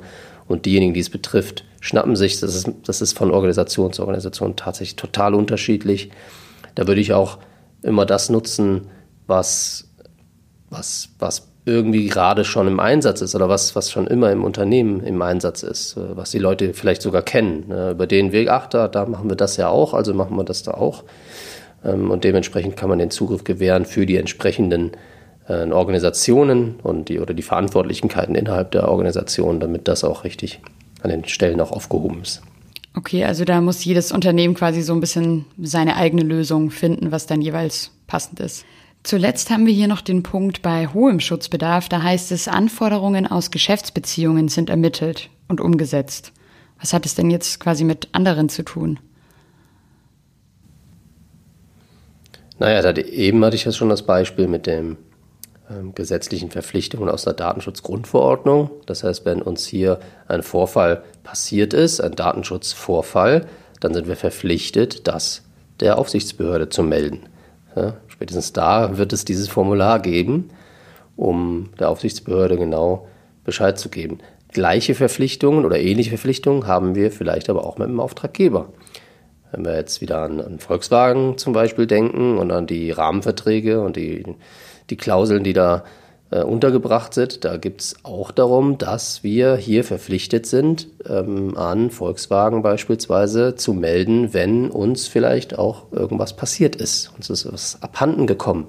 und 0.49 0.67
diejenigen, 0.67 0.95
die 0.95 1.01
es 1.01 1.11
betrifft, 1.11 1.65
schnappen 1.81 2.17
sich, 2.17 2.41
das 2.41 2.55
ist, 2.55 2.69
das 2.85 3.01
ist 3.01 3.17
von 3.17 3.31
Organisation 3.31 3.93
zu 3.93 4.03
Organisation 4.03 4.57
tatsächlich 4.57 4.97
total 4.97 5.35
unterschiedlich. 5.35 6.11
Da 6.75 6.89
würde 6.89 7.01
ich 7.01 7.13
auch 7.13 7.39
immer 7.83 8.05
das 8.05 8.31
nutzen, 8.31 8.89
was, 9.29 9.89
was, 10.69 11.11
was 11.21 11.50
irgendwie 11.71 12.09
gerade 12.09 12.45
schon 12.45 12.67
im 12.67 12.81
Einsatz 12.81 13.23
ist 13.23 13.35
oder 13.35 13.49
was, 13.49 13.75
was 13.75 13.91
schon 13.91 14.07
immer 14.07 14.31
im 14.31 14.45
Unternehmen 14.45 15.03
im 15.03 15.23
Einsatz 15.23 15.63
ist, 15.63 15.97
äh, 15.97 16.17
was 16.17 16.31
die 16.31 16.39
Leute 16.39 16.75
vielleicht 16.75 17.03
sogar 17.03 17.23
kennen. 17.23 17.65
Ne? 17.69 17.93
Über 17.93 18.07
den 18.07 18.33
Weg, 18.33 18.49
ach, 18.49 18.67
da, 18.67 18.89
da 18.89 19.07
machen 19.07 19.31
wir 19.31 19.37
das 19.37 19.57
ja 19.57 19.69
auch, 19.69 19.95
also 19.95 20.13
machen 20.13 20.37
wir 20.37 20.45
das 20.45 20.63
da 20.63 20.73
auch. 20.73 21.05
Ähm, 21.85 22.11
und 22.11 22.25
dementsprechend 22.25 22.77
kann 22.77 22.89
man 22.89 22.99
den 22.99 23.11
Zugriff 23.11 23.45
gewähren 23.45 23.85
für 23.85 24.05
die 24.05 24.17
entsprechenden 24.17 24.93
äh, 25.49 25.71
Organisationen 25.71 26.77
und 26.83 27.09
die 27.09 27.21
oder 27.21 27.35
die 27.35 27.43
Verantwortlichkeiten 27.43 28.35
innerhalb 28.35 28.73
der 28.73 28.89
Organisation, 28.89 29.61
damit 29.61 29.89
das 29.89 30.05
auch 30.05 30.25
richtig 30.25 30.61
an 31.03 31.11
den 31.11 31.25
Stellen 31.25 31.61
auch 31.61 31.73
aufgehoben 31.73 32.21
ist. 32.23 32.43
Okay, 32.97 33.25
also 33.25 33.45
da 33.45 33.61
muss 33.61 33.85
jedes 33.85 34.11
Unternehmen 34.11 34.55
quasi 34.55 34.83
so 34.83 34.93
ein 34.93 35.01
bisschen 35.01 35.47
seine 35.63 35.97
eigene 35.97 36.23
Lösung 36.23 36.71
finden, 36.71 37.13
was 37.13 37.27
dann 37.27 37.41
jeweils 37.41 37.93
passend 38.07 38.41
ist. 38.41 38.65
Zuletzt 39.03 39.51
haben 39.51 39.67
wir 39.67 39.73
hier 39.73 39.89
noch 39.89 40.03
den 40.03 40.23
Punkt 40.23 40.63
bei 40.63 40.87
hohem 40.87 41.21
Schutzbedarf. 41.21 41.89
Da 41.89 42.03
heißt 42.03 42.33
es, 42.33 42.49
Anforderungen 42.49 43.27
aus 43.27 43.51
Geschäftsbeziehungen 43.51 44.49
sind 44.49 44.71
ermittelt. 44.71 45.31
und 45.51 45.61
umgesetzt. 45.61 46.33
Was 46.79 46.95
hat 46.95 47.05
es 47.05 47.15
denn 47.15 47.31
jetzt 47.31 47.61
quasi 47.61 47.85
mit 47.85 48.09
anderen 48.13 48.49
zu 48.49 48.63
tun? 48.63 49.01
Naja, 52.59 52.97
eben 52.97 53.45
hatte 53.45 53.57
ich 53.57 53.65
ja 53.65 53.73
schon 53.73 53.89
das 53.89 54.03
Beispiel 54.03 54.47
mit 54.47 54.67
den 54.67 54.97
ähm, 55.71 55.95
gesetzlichen 55.95 56.51
Verpflichtungen 56.51 57.09
aus 57.09 57.25
der 57.25 57.33
Datenschutzgrundverordnung. 57.33 58.71
Das 58.87 59.03
heißt, 59.03 59.25
wenn 59.25 59.43
uns 59.43 59.67
hier 59.67 59.99
ein 60.29 60.43
Vorfall 60.43 61.03
passiert 61.25 61.75
ist, 61.75 62.01
ein 62.01 62.15
Datenschutzvorfall, 62.15 63.47
dann 63.81 63.95
sind 63.95 64.09
wir 64.09 64.17
verpflichtet, 64.17 65.09
das 65.09 65.43
der 65.81 65.99
Aufsichtsbehörde 65.99 66.69
zu 66.69 66.83
melden. 66.83 67.21
Ja, 67.75 67.95
spätestens 68.21 68.53
da 68.53 68.99
wird 68.99 69.15
es 69.15 69.25
dieses 69.25 69.49
Formular 69.49 69.99
geben, 69.99 70.51
um 71.17 71.71
der 71.79 71.89
Aufsichtsbehörde 71.89 72.59
genau 72.59 73.09
Bescheid 73.45 73.79
zu 73.79 73.89
geben. 73.89 74.19
Gleiche 74.53 74.95
Verpflichtungen 74.95 75.65
oder 75.65 75.81
ähnliche 75.81 76.11
Verpflichtungen 76.11 76.67
haben 76.67 76.95
wir 76.95 77.13
vielleicht 77.13 77.49
aber 77.49 77.65
auch 77.65 77.79
mit 77.79 77.89
dem 77.89 77.99
Auftraggeber. 77.99 78.69
Wenn 79.53 79.65
wir 79.65 79.75
jetzt 79.75 80.03
wieder 80.03 80.19
an, 80.19 80.39
an 80.39 80.59
Volkswagen 80.59 81.39
zum 81.39 81.55
Beispiel 81.55 81.87
denken 81.87 82.37
und 82.37 82.53
an 82.53 82.67
die 82.67 82.91
Rahmenverträge 82.91 83.81
und 83.81 83.97
die, 83.97 84.23
die 84.91 84.97
Klauseln, 84.99 85.43
die 85.43 85.55
da 85.55 85.85
äh, 86.31 86.43
untergebracht 86.43 87.15
sind, 87.15 87.45
da 87.45 87.57
gibt 87.57 87.81
es 87.81 87.97
auch 88.05 88.31
darum, 88.31 88.79
dass 88.79 89.23
wir 89.25 89.57
hier 89.57 89.85
verpflichtet 89.85 90.47
sind, 90.47 90.89
ähm, 91.09 91.57
an 91.57 91.91
Volkswagen 91.91 92.63
beispielsweise 92.63 93.57
zu 93.57 93.73
melden, 93.73 94.33
wenn 94.33 94.71
uns 94.71 95.09
vielleicht 95.09 95.59
auch 95.59 95.93
irgendwas 95.93 96.37
passiert 96.37 96.77
ist. 96.77 97.13
Uns 97.17 97.31
ist 97.31 97.53
was 97.53 97.83
abhanden 97.83 98.27
gekommen. 98.27 98.69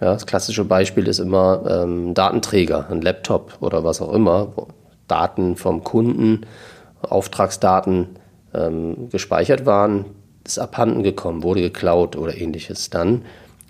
Ja, 0.00 0.12
das 0.12 0.26
klassische 0.26 0.64
Beispiel 0.64 1.08
ist 1.08 1.18
immer 1.18 1.62
ähm, 1.68 2.14
Datenträger, 2.14 2.88
ein 2.88 3.02
Laptop 3.02 3.58
oder 3.60 3.84
was 3.84 4.00
auch 4.00 4.12
immer, 4.14 4.52
Daten 5.08 5.56
vom 5.56 5.84
Kunden, 5.84 6.46
Auftragsdaten 7.02 8.10
ähm, 8.54 9.08
gespeichert 9.10 9.66
waren, 9.66 10.06
ist 10.44 10.58
abhanden 10.58 11.02
gekommen, 11.02 11.42
wurde 11.42 11.60
geklaut 11.60 12.16
oder 12.16 12.36
ähnliches. 12.36 12.90
Dann 12.90 13.22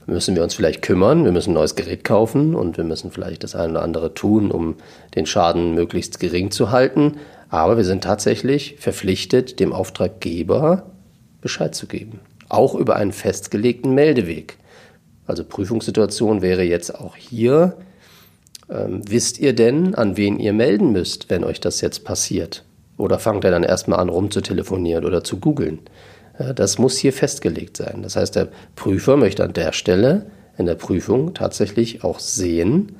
müssen 0.06 0.34
wir 0.34 0.42
uns 0.42 0.54
vielleicht 0.54 0.82
kümmern, 0.82 1.24
wir 1.24 1.32
müssen 1.32 1.50
ein 1.50 1.54
neues 1.54 1.76
Gerät 1.76 2.04
kaufen 2.04 2.54
und 2.54 2.76
wir 2.76 2.84
müssen 2.84 3.10
vielleicht 3.10 3.44
das 3.44 3.54
eine 3.54 3.72
oder 3.72 3.82
andere 3.82 4.14
tun, 4.14 4.50
um 4.50 4.76
den 5.14 5.26
Schaden 5.26 5.74
möglichst 5.74 6.20
gering 6.20 6.50
zu 6.50 6.70
halten. 6.70 7.18
Aber 7.48 7.76
wir 7.76 7.84
sind 7.84 8.04
tatsächlich 8.04 8.76
verpflichtet, 8.78 9.60
dem 9.60 9.72
Auftraggeber 9.72 10.84
Bescheid 11.40 11.74
zu 11.74 11.86
geben. 11.86 12.20
Auch 12.48 12.74
über 12.74 12.96
einen 12.96 13.12
festgelegten 13.12 13.94
Meldeweg. 13.94 14.56
Also 15.26 15.44
Prüfungssituation 15.44 16.42
wäre 16.42 16.62
jetzt 16.62 16.94
auch 16.94 17.16
hier, 17.16 17.76
ähm, 18.68 19.02
wisst 19.08 19.38
ihr 19.38 19.52
denn, 19.52 19.94
an 19.94 20.16
wen 20.16 20.38
ihr 20.38 20.52
melden 20.52 20.92
müsst, 20.92 21.30
wenn 21.30 21.44
euch 21.44 21.60
das 21.60 21.80
jetzt 21.80 22.04
passiert? 22.04 22.64
Oder 22.96 23.18
fangt 23.18 23.44
er 23.44 23.50
dann 23.50 23.62
erstmal 23.62 24.00
an, 24.00 24.08
rumzutelefonieren 24.08 25.04
oder 25.04 25.24
zu 25.24 25.38
googeln? 25.38 25.80
Das 26.54 26.78
muss 26.78 26.96
hier 26.96 27.12
festgelegt 27.12 27.76
sein. 27.76 28.00
Das 28.02 28.16
heißt, 28.16 28.34
der 28.34 28.48
Prüfer 28.74 29.16
möchte 29.16 29.44
an 29.44 29.52
der 29.52 29.72
Stelle 29.72 30.26
in 30.56 30.66
der 30.66 30.74
Prüfung 30.74 31.34
tatsächlich 31.34 32.04
auch 32.04 32.18
sehen 32.18 32.96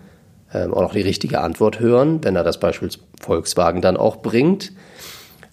ähm, 0.52 0.72
und 0.72 0.84
auch 0.84 0.92
die 0.92 1.00
richtige 1.00 1.40
Antwort 1.40 1.80
hören, 1.80 2.22
wenn 2.22 2.36
er 2.36 2.44
das 2.44 2.60
Beispiel 2.60 2.90
Volkswagen 3.20 3.80
dann 3.82 3.96
auch 3.96 4.16
bringt 4.16 4.72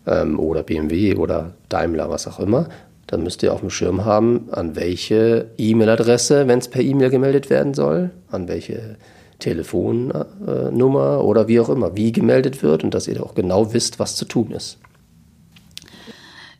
ähm, 0.05 0.39
oder 0.39 0.63
BMW 0.63 1.15
oder 1.15 1.53
Daimler, 1.69 2.09
was 2.09 2.27
auch 2.27 2.39
immer. 2.39 2.69
Dann 3.07 3.23
müsst 3.23 3.41
ihr 3.43 3.53
auf 3.53 3.61
dem 3.61 3.69
Schirm 3.69 4.03
haben, 4.03 4.49
an 4.51 4.75
welche 4.75 5.51
E-Mail-Adresse, 5.57 6.47
wenn 6.47 6.59
es 6.59 6.67
per 6.67 6.81
E-Mail 6.81 7.09
gemeldet 7.09 7.49
werden 7.49 7.73
soll, 7.73 8.11
an 8.29 8.49
welche 8.49 8.97
Telefonnummer 9.39 11.23
oder 11.23 11.47
wie 11.47 11.59
auch 11.59 11.69
immer, 11.69 11.95
wie 11.95 12.11
gemeldet 12.11 12.63
wird 12.63 12.83
und 12.83 12.93
dass 12.93 13.07
ihr 13.07 13.23
auch 13.23 13.35
genau 13.35 13.73
wisst, 13.73 13.99
was 13.99 14.15
zu 14.15 14.25
tun 14.25 14.51
ist. 14.51 14.77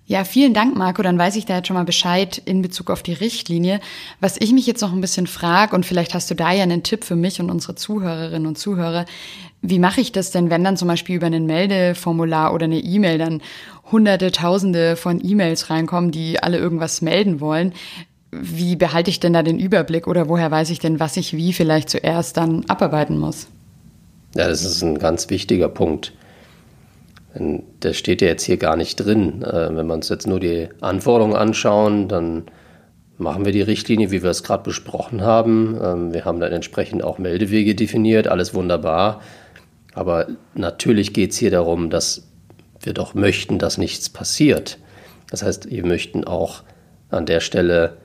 Ja, 0.10 0.24
vielen 0.24 0.54
Dank, 0.54 0.78
Marco. 0.78 1.02
Dann 1.02 1.20
weiß 1.20 1.36
ich 1.36 1.46
da 1.46 1.58
jetzt 1.58 1.68
schon 1.68 1.76
mal 1.76 1.84
Bescheid 1.84 2.42
in 2.46 2.62
Bezug 2.62 2.90
auf 2.90 3.04
die 3.04 3.12
Richtlinie. 3.14 3.82
Was 4.22 4.38
ich 4.40 4.54
mich 4.54 4.66
jetzt 4.66 4.82
noch 4.82 4.94
ein 4.94 5.02
bisschen 5.02 5.28
frage, 5.28 5.76
und 5.76 5.86
vielleicht 5.86 6.14
hast 6.14 6.32
du 6.32 6.36
da 6.36 6.52
ja 6.54 6.64
einen 6.64 6.82
Tipp 6.82 7.04
für 7.04 7.18
mich 7.18 7.42
und 7.42 7.52
unsere 7.52 7.76
Zuhörerinnen 7.76 8.48
und 8.48 8.58
Zuhörer, 8.58 9.06
wie 9.62 9.80
mache 9.80 10.00
ich 10.00 10.14
das 10.14 10.32
denn, 10.32 10.50
wenn 10.50 10.64
dann 10.64 10.78
zum 10.78 10.88
Beispiel 10.88 11.18
über 11.18 11.28
ein 11.28 11.46
Meldeformular 11.46 12.54
oder 12.54 12.66
eine 12.66 12.80
E-Mail 12.80 13.18
dann 13.18 13.42
hunderte, 13.92 14.32
tausende 14.32 14.96
von 14.96 15.20
E-Mails 15.22 15.70
reinkommen, 15.70 16.12
die 16.12 16.42
alle 16.42 16.58
irgendwas 16.58 17.02
melden 17.02 17.42
wollen? 17.42 17.74
wie 18.32 18.76
behalte 18.76 19.10
ich 19.10 19.20
denn 19.20 19.34
da 19.34 19.42
den 19.42 19.60
Überblick 19.60 20.08
oder 20.08 20.28
woher 20.28 20.52
weiß 20.52 20.70
ich 20.70 20.80
denn, 20.80 21.00
was 21.00 21.18
ich 21.18 21.36
wie 21.36 21.54
vielleicht 21.54 21.90
zuerst 21.90 22.38
dann 22.38 22.66
abarbeiten 22.68 23.18
muss? 23.18 23.48
Ja, 24.36 24.48
das 24.48 24.64
ist 24.64 24.82
ein 24.84 25.00
ganz 25.00 25.30
wichtiger 25.30 25.70
Punkt. 25.70 26.14
Das 27.80 27.98
steht 27.98 28.22
ja 28.22 28.28
jetzt 28.28 28.44
hier 28.44 28.58
gar 28.58 28.76
nicht 28.76 28.96
drin. 28.96 29.44
Äh, 29.44 29.76
wenn 29.76 29.88
wir 29.88 29.94
uns 29.94 30.10
jetzt 30.10 30.28
nur 30.28 30.40
die 30.40 30.70
Anforderungen 30.82 31.36
anschauen, 31.36 32.08
dann 32.08 32.46
machen 33.18 33.46
wir 33.46 33.52
die 33.52 33.62
Richtlinie, 33.62 34.12
wie 34.12 34.24
wir 34.24 34.30
es 34.30 34.44
gerade 34.44 34.64
besprochen 34.64 35.22
haben. 35.22 35.80
Ähm, 35.82 36.14
wir 36.14 36.26
haben 36.26 36.40
dann 36.40 36.52
entsprechend 36.52 37.04
auch 37.04 37.18
Meldewege 37.18 37.76
definiert, 37.76 38.28
alles 38.28 38.54
wunderbar. 38.54 39.22
Aber 39.94 40.28
natürlich 40.54 41.14
geht 41.14 41.32
es 41.32 41.38
hier 41.38 41.52
darum, 41.52 41.90
dass 41.90 42.28
wir 42.82 42.94
doch 42.94 43.16
möchten, 43.16 43.58
dass 43.58 43.78
nichts 43.78 44.10
passiert. 44.10 44.78
Das 45.30 45.44
heißt, 45.44 45.72
wir 45.72 45.86
möchten 45.86 46.24
auch 46.24 46.64
an 47.10 47.26
der 47.26 47.40
Stelle 47.40 47.98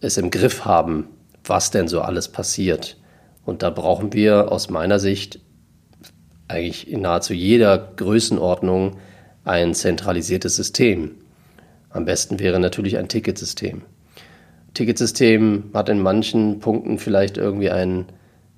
es 0.00 0.16
im 0.16 0.30
Griff 0.30 0.64
haben, 0.64 1.08
was 1.44 1.70
denn 1.70 1.88
so 1.88 2.00
alles 2.00 2.28
passiert. 2.28 2.96
Und 3.44 3.62
da 3.62 3.70
brauchen 3.70 4.12
wir 4.12 4.50
aus 4.50 4.70
meiner 4.70 4.98
Sicht 4.98 5.40
eigentlich 6.48 6.90
in 6.90 7.02
nahezu 7.02 7.34
jeder 7.34 7.76
Größenordnung 7.96 8.96
ein 9.44 9.74
zentralisiertes 9.74 10.56
System. 10.56 11.12
Am 11.90 12.04
besten 12.04 12.38
wäre 12.38 12.60
natürlich 12.60 12.98
ein 12.98 13.08
Ticketsystem. 13.08 13.82
Ticketsystem 14.74 15.70
hat 15.72 15.88
in 15.88 16.00
manchen 16.00 16.58
Punkten 16.60 16.98
vielleicht 16.98 17.38
irgendwie 17.38 17.70
einen 17.70 18.06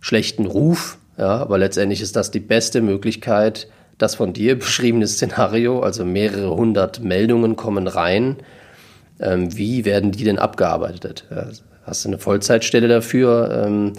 schlechten 0.00 0.46
Ruf, 0.46 0.98
ja, 1.16 1.36
aber 1.36 1.58
letztendlich 1.58 2.00
ist 2.00 2.16
das 2.16 2.30
die 2.30 2.40
beste 2.40 2.80
Möglichkeit, 2.80 3.68
das 3.98 4.14
von 4.16 4.32
dir 4.32 4.58
beschriebene 4.58 5.06
Szenario, 5.06 5.80
also 5.80 6.04
mehrere 6.04 6.54
hundert 6.54 7.00
Meldungen 7.00 7.56
kommen 7.56 7.86
rein 7.86 8.36
ähm, 9.20 9.56
wie 9.56 9.84
werden 9.84 10.12
die 10.12 10.24
denn 10.24 10.38
abgearbeitet? 10.38 11.24
hast 11.84 12.04
du 12.04 12.10
eine 12.10 12.18
Vollzeitstelle 12.18 12.86
dafür? 12.86 13.64
Ähm, 13.64 13.92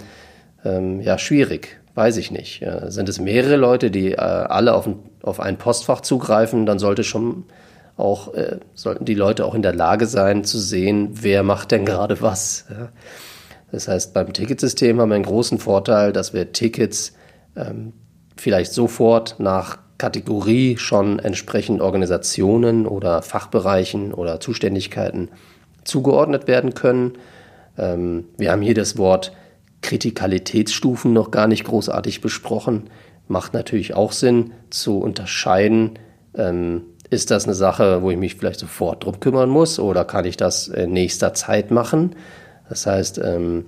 ähm, 0.64 1.00
ja, 1.00 1.18
schwierig, 1.18 1.80
weiß 2.00 2.16
ich 2.16 2.30
nicht. 2.30 2.64
Sind 2.86 3.10
es 3.10 3.20
mehrere 3.20 3.56
Leute, 3.56 3.90
die 3.90 4.12
äh, 4.12 4.16
alle 4.16 4.72
auf 4.72 4.86
ein, 4.86 5.00
auf 5.22 5.38
ein 5.38 5.58
Postfach 5.58 6.00
zugreifen, 6.00 6.64
dann 6.64 6.78
sollte 6.78 7.04
schon 7.04 7.44
auch, 7.98 8.32
äh, 8.32 8.56
sollten 8.74 9.04
die 9.04 9.14
Leute 9.14 9.44
auch 9.44 9.54
in 9.54 9.60
der 9.60 9.74
Lage 9.74 10.06
sein 10.06 10.42
zu 10.42 10.58
sehen, 10.58 11.10
wer 11.12 11.42
macht 11.42 11.72
denn 11.72 11.84
gerade 11.84 12.22
was. 12.22 12.64
Ja? 12.70 12.88
Das 13.70 13.86
heißt, 13.86 14.14
beim 14.14 14.32
Ticketsystem 14.32 14.98
haben 14.98 15.10
wir 15.10 15.16
einen 15.16 15.24
großen 15.24 15.58
Vorteil, 15.58 16.14
dass 16.14 16.32
wir 16.32 16.52
Tickets 16.52 17.12
ähm, 17.54 17.92
vielleicht 18.34 18.72
sofort 18.72 19.36
nach 19.38 19.76
Kategorie 19.98 20.78
schon 20.78 21.18
entsprechend 21.18 21.82
Organisationen 21.82 22.86
oder 22.86 23.20
Fachbereichen 23.20 24.14
oder 24.14 24.40
Zuständigkeiten 24.40 25.28
zugeordnet 25.84 26.48
werden 26.48 26.72
können. 26.72 27.18
Ähm, 27.76 28.24
wir 28.38 28.52
haben 28.52 28.62
hier 28.62 28.74
das 28.74 28.96
Wort 28.96 29.32
Kritikalitätsstufen 29.82 31.12
noch 31.12 31.30
gar 31.30 31.46
nicht 31.46 31.64
großartig 31.64 32.20
besprochen. 32.20 32.90
Macht 33.28 33.54
natürlich 33.54 33.94
auch 33.94 34.12
Sinn 34.12 34.52
zu 34.70 34.98
unterscheiden, 34.98 35.98
ähm, 36.34 36.82
ist 37.10 37.32
das 37.32 37.44
eine 37.44 37.54
Sache, 37.54 38.02
wo 38.02 38.10
ich 38.10 38.16
mich 38.16 38.36
vielleicht 38.36 38.60
sofort 38.60 39.04
drum 39.04 39.18
kümmern 39.18 39.48
muss 39.48 39.80
oder 39.80 40.04
kann 40.04 40.24
ich 40.24 40.36
das 40.36 40.68
in 40.68 40.92
nächster 40.92 41.34
Zeit 41.34 41.72
machen? 41.72 42.14
Das 42.68 42.86
heißt, 42.86 43.18
ähm, 43.18 43.64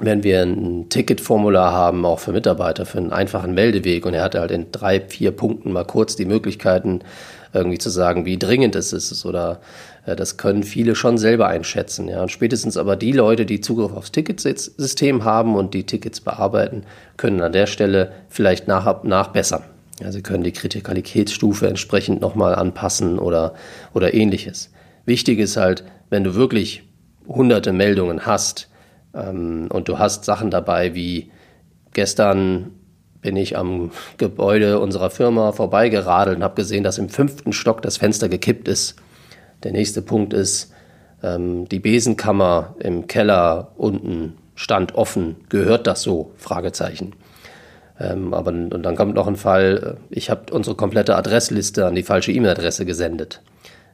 wenn 0.00 0.22
wir 0.22 0.42
ein 0.42 0.88
Ticketformular 0.90 1.72
haben, 1.72 2.04
auch 2.04 2.18
für 2.18 2.32
Mitarbeiter, 2.32 2.84
für 2.86 2.98
einen 2.98 3.10
einfachen 3.10 3.54
Meldeweg 3.54 4.04
und 4.04 4.14
er 4.14 4.22
hat 4.22 4.34
halt 4.34 4.50
in 4.50 4.70
drei, 4.70 5.00
vier 5.00 5.32
Punkten 5.32 5.72
mal 5.72 5.84
kurz 5.84 6.14
die 6.14 6.26
Möglichkeiten, 6.26 7.00
irgendwie 7.52 7.78
zu 7.78 7.90
sagen, 7.90 8.24
wie 8.24 8.38
dringend 8.38 8.76
es 8.76 8.92
ist 8.92 9.24
oder 9.24 9.60
äh, 10.06 10.16
das 10.16 10.36
können 10.36 10.62
viele 10.62 10.94
schon 10.94 11.18
selber 11.18 11.48
einschätzen. 11.48 12.08
Ja. 12.08 12.22
Und 12.22 12.30
spätestens 12.30 12.76
aber 12.76 12.96
die 12.96 13.12
Leute, 13.12 13.46
die 13.46 13.60
Zugriff 13.60 13.92
aufs 13.92 14.12
Ticketsystem 14.12 15.24
haben 15.24 15.54
und 15.54 15.74
die 15.74 15.84
Tickets 15.84 16.20
bearbeiten, 16.20 16.84
können 17.16 17.40
an 17.40 17.52
der 17.52 17.66
Stelle 17.66 18.12
vielleicht 18.28 18.68
nach, 18.68 19.02
nachbessern. 19.04 19.64
Ja, 20.00 20.12
sie 20.12 20.22
können 20.22 20.44
die 20.44 20.52
Kritikalitätsstufe 20.52 21.66
entsprechend 21.66 22.20
nochmal 22.20 22.54
anpassen 22.54 23.18
oder, 23.18 23.54
oder 23.94 24.14
ähnliches. 24.14 24.70
Wichtig 25.04 25.38
ist 25.38 25.56
halt, 25.56 25.84
wenn 26.08 26.22
du 26.22 26.34
wirklich 26.34 26.84
hunderte 27.26 27.72
Meldungen 27.72 28.24
hast, 28.24 28.68
ähm, 29.14 29.68
und 29.70 29.88
du 29.88 29.98
hast 29.98 30.24
Sachen 30.24 30.50
dabei 30.50 30.94
wie 30.94 31.30
gestern 31.92 32.70
bin 33.20 33.36
ich 33.36 33.56
am 33.56 33.90
Gebäude 34.16 34.80
unserer 34.80 35.10
Firma 35.10 35.52
vorbeigeradelt 35.52 36.36
und 36.36 36.44
habe 36.44 36.54
gesehen, 36.54 36.84
dass 36.84 36.98
im 36.98 37.08
fünften 37.08 37.52
Stock 37.52 37.82
das 37.82 37.96
Fenster 37.96 38.28
gekippt 38.28 38.68
ist. 38.68 38.96
Der 39.64 39.72
nächste 39.72 40.02
Punkt 40.02 40.32
ist, 40.32 40.72
ähm, 41.22 41.68
die 41.68 41.80
Besenkammer 41.80 42.76
im 42.78 43.06
Keller 43.06 43.72
unten 43.76 44.34
stand 44.54 44.94
offen. 44.94 45.36
Gehört 45.48 45.86
das 45.86 46.02
so? 46.02 46.32
Fragezeichen. 46.36 47.14
Ähm, 48.00 48.32
aber 48.32 48.50
und 48.50 48.82
dann 48.82 48.96
kommt 48.96 49.14
noch 49.14 49.26
ein 49.26 49.36
Fall, 49.36 49.98
äh, 49.98 50.14
ich 50.14 50.30
habe 50.30 50.52
unsere 50.52 50.76
komplette 50.76 51.16
Adressliste 51.16 51.86
an 51.86 51.94
die 51.94 52.04
falsche 52.04 52.32
E-Mail-Adresse 52.32 52.84
gesendet. 52.86 53.40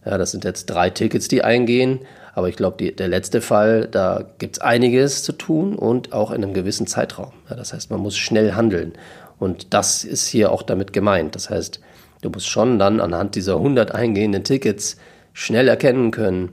Ja, 0.04 0.18
das 0.18 0.32
sind 0.32 0.44
jetzt 0.44 0.66
drei 0.66 0.90
Tickets, 0.90 1.28
die 1.28 1.42
eingehen. 1.42 2.00
Aber 2.34 2.48
ich 2.48 2.56
glaube, 2.56 2.92
der 2.92 3.08
letzte 3.08 3.40
Fall, 3.40 3.86
da 3.88 4.24
gibt 4.38 4.56
es 4.56 4.62
einiges 4.62 5.22
zu 5.22 5.32
tun 5.32 5.76
und 5.76 6.12
auch 6.12 6.30
in 6.30 6.42
einem 6.42 6.52
gewissen 6.52 6.86
Zeitraum. 6.86 7.32
Ja, 7.48 7.56
das 7.56 7.72
heißt, 7.72 7.90
man 7.90 8.00
muss 8.00 8.16
schnell 8.16 8.54
handeln. 8.54 8.92
Und 9.38 9.72
das 9.72 10.04
ist 10.04 10.26
hier 10.26 10.50
auch 10.50 10.62
damit 10.62 10.92
gemeint. 10.92 11.34
Das 11.34 11.50
heißt, 11.50 11.80
du 12.22 12.30
musst 12.30 12.48
schon 12.48 12.78
dann 12.78 13.00
anhand 13.00 13.36
dieser 13.36 13.56
100 13.56 13.94
eingehenden 13.94 14.42
Tickets 14.42 14.96
schnell 15.32 15.68
erkennen 15.68 16.10
können, 16.10 16.50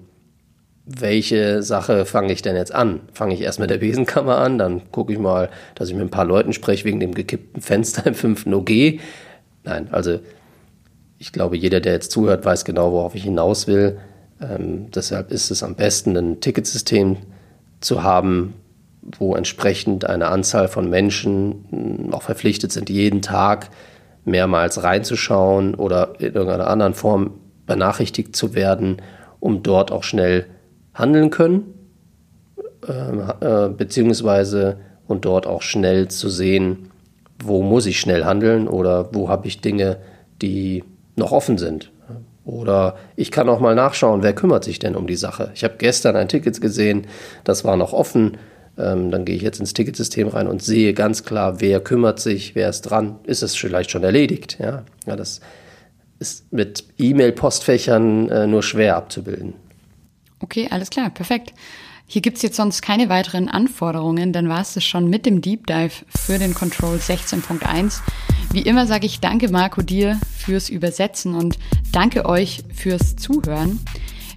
welche 0.85 1.61
Sache 1.63 2.05
fange 2.05 2.33
ich 2.33 2.41
denn 2.41 2.55
jetzt 2.55 2.73
an? 2.73 3.01
Fange 3.13 3.33
ich 3.33 3.41
erst 3.41 3.59
mit 3.59 3.69
der 3.69 3.77
Besenkammer 3.77 4.37
an, 4.37 4.57
dann 4.57 4.91
gucke 4.91 5.13
ich 5.13 5.19
mal, 5.19 5.49
dass 5.75 5.89
ich 5.89 5.95
mit 5.95 6.03
ein 6.03 6.09
paar 6.09 6.25
Leuten 6.25 6.53
spreche 6.53 6.85
wegen 6.85 6.99
dem 6.99 7.13
gekippten 7.13 7.61
Fenster 7.61 8.05
im 8.07 8.15
fünften 8.15 8.53
OG. 8.53 8.99
Nein, 9.63 9.87
also 9.91 10.19
ich 11.19 11.31
glaube, 11.31 11.55
jeder, 11.55 11.79
der 11.79 11.93
jetzt 11.93 12.11
zuhört, 12.11 12.45
weiß 12.45 12.65
genau, 12.65 12.91
worauf 12.91 13.13
ich 13.13 13.23
hinaus 13.23 13.67
will. 13.67 13.99
Ähm, 14.41 14.89
deshalb 14.91 15.31
ist 15.31 15.51
es 15.51 15.63
am 15.63 15.75
besten, 15.75 16.17
ein 16.17 16.39
Ticketsystem 16.39 17.17
zu 17.79 18.03
haben, 18.03 18.55
wo 19.17 19.35
entsprechend 19.35 20.05
eine 20.05 20.27
Anzahl 20.27 20.67
von 20.67 20.89
Menschen 20.89 22.09
auch 22.11 22.21
verpflichtet 22.21 22.71
sind, 22.71 22.89
jeden 22.89 23.21
Tag 23.21 23.69
mehrmals 24.25 24.83
reinzuschauen 24.83 25.75
oder 25.75 26.13
in 26.19 26.33
irgendeiner 26.33 26.67
anderen 26.67 26.93
Form 26.93 27.31
benachrichtigt 27.65 28.35
zu 28.35 28.53
werden, 28.53 29.01
um 29.39 29.63
dort 29.63 29.91
auch 29.91 30.03
schnell 30.03 30.45
handeln 30.93 31.29
können, 31.31 31.73
äh, 32.87 33.69
beziehungsweise 33.69 34.77
und 35.07 35.25
dort 35.25 35.47
auch 35.47 35.61
schnell 35.61 36.07
zu 36.07 36.29
sehen, 36.29 36.91
wo 37.43 37.63
muss 37.63 37.85
ich 37.85 37.99
schnell 37.99 38.25
handeln 38.25 38.67
oder 38.67 39.13
wo 39.13 39.29
habe 39.29 39.47
ich 39.47 39.61
Dinge, 39.61 39.97
die 40.41 40.83
noch 41.15 41.31
offen 41.31 41.57
sind. 41.57 41.91
Oder 42.43 42.97
ich 43.15 43.31
kann 43.31 43.49
auch 43.49 43.59
mal 43.59 43.75
nachschauen, 43.75 44.23
wer 44.23 44.33
kümmert 44.33 44.63
sich 44.63 44.79
denn 44.79 44.95
um 44.95 45.07
die 45.07 45.15
Sache. 45.15 45.51
Ich 45.53 45.63
habe 45.63 45.75
gestern 45.77 46.15
ein 46.15 46.27
Ticket 46.27 46.59
gesehen, 46.59 47.07
das 47.43 47.63
war 47.63 47.77
noch 47.77 47.93
offen. 47.93 48.37
Ähm, 48.77 49.11
dann 49.11 49.25
gehe 49.25 49.35
ich 49.35 49.41
jetzt 49.41 49.59
ins 49.59 49.73
Ticketsystem 49.73 50.29
rein 50.29 50.47
und 50.47 50.63
sehe 50.63 50.93
ganz 50.93 51.23
klar, 51.23 51.61
wer 51.61 51.81
kümmert 51.81 52.19
sich, 52.19 52.55
wer 52.55 52.69
ist 52.69 52.81
dran. 52.83 53.19
Ist 53.25 53.43
es 53.43 53.55
vielleicht 53.55 53.91
schon 53.91 54.03
erledigt? 54.03 54.57
Ja, 54.59 54.83
ja 55.05 55.15
das 55.15 55.41
ist 56.19 56.51
mit 56.53 56.85
E-Mail-Postfächern 56.97 58.29
äh, 58.29 58.47
nur 58.47 58.63
schwer 58.63 58.95
abzubilden. 58.95 59.53
Okay, 60.39 60.67
alles 60.71 60.89
klar, 60.89 61.09
perfekt. 61.09 61.53
Hier 62.07 62.21
gibt's 62.21 62.41
jetzt 62.41 62.57
sonst 62.57 62.81
keine 62.81 63.09
weiteren 63.09 63.47
Anforderungen, 63.47 64.33
dann 64.33 64.49
war 64.49 64.61
es 64.61 64.73
das 64.73 64.83
schon 64.83 65.09
mit 65.09 65.25
dem 65.25 65.41
Deep 65.41 65.67
Dive 65.67 65.93
für 66.09 66.37
den 66.37 66.53
Control 66.53 66.97
16.1. 66.97 68.01
Wie 68.51 68.61
immer 68.61 68.85
sage 68.85 69.05
ich 69.05 69.19
danke 69.19 69.49
Marco 69.49 69.81
dir 69.81 70.19
fürs 70.41 70.69
Übersetzen 70.69 71.35
und 71.35 71.59
danke 71.91 72.25
euch 72.25 72.63
fürs 72.73 73.15
Zuhören. 73.15 73.79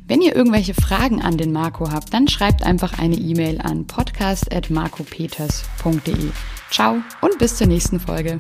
Wenn 0.07 0.21
ihr 0.21 0.37
irgendwelche 0.37 0.75
Fragen 0.75 1.23
an 1.23 1.39
den 1.39 1.53
Marco 1.53 1.91
habt, 1.91 2.13
dann 2.13 2.29
schreibt 2.29 2.63
einfach 2.63 2.99
eine 2.99 3.17
E-Mail 3.17 3.63
an 3.63 3.87
podcast.marcopeters.de. 3.87 6.31
Ciao 6.71 6.97
und 7.23 7.39
bis 7.39 7.57
zur 7.57 7.69
nächsten 7.69 8.01
Folge. 8.01 8.39